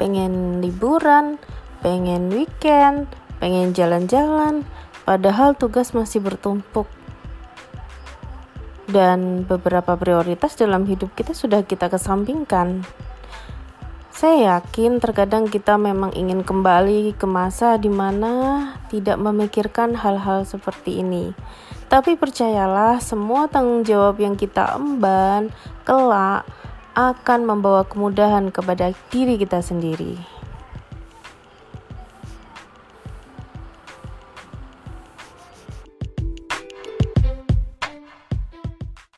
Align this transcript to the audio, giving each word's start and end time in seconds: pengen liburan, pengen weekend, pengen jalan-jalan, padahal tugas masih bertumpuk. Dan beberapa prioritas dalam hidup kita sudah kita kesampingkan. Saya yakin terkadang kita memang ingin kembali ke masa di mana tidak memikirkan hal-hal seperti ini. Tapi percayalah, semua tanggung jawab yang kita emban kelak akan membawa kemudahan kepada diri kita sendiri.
pengen 0.00 0.64
liburan, 0.64 1.36
pengen 1.84 2.32
weekend, 2.32 3.04
pengen 3.36 3.76
jalan-jalan, 3.76 4.64
padahal 5.04 5.52
tugas 5.52 5.92
masih 5.92 6.24
bertumpuk. 6.24 6.88
Dan 8.88 9.44
beberapa 9.44 9.94
prioritas 10.00 10.56
dalam 10.56 10.88
hidup 10.88 11.12
kita 11.12 11.36
sudah 11.36 11.60
kita 11.62 11.92
kesampingkan. 11.92 12.80
Saya 14.10 14.56
yakin 14.60 15.00
terkadang 15.00 15.48
kita 15.48 15.80
memang 15.80 16.12
ingin 16.12 16.44
kembali 16.44 17.16
ke 17.16 17.24
masa 17.24 17.80
di 17.80 17.88
mana 17.88 18.76
tidak 18.92 19.16
memikirkan 19.16 19.96
hal-hal 19.96 20.44
seperti 20.48 21.00
ini. 21.00 21.32
Tapi 21.88 22.20
percayalah, 22.20 23.00
semua 23.00 23.48
tanggung 23.48 23.82
jawab 23.82 24.20
yang 24.20 24.36
kita 24.36 24.76
emban 24.76 25.48
kelak 25.88 26.44
akan 26.94 27.46
membawa 27.46 27.86
kemudahan 27.86 28.50
kepada 28.50 28.90
diri 29.14 29.38
kita 29.38 29.62
sendiri. 29.62 30.39